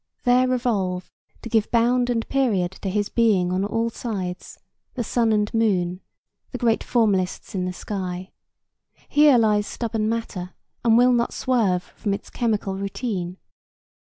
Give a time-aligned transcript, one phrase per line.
[0.23, 1.11] There revolve,
[1.43, 4.57] to give bound and period to his being on all sides,
[4.95, 6.01] the sun and moon,
[6.49, 8.31] the great formalists in the sky:
[9.07, 13.37] here lies stubborn matter, and will not swerve from its chemical routine.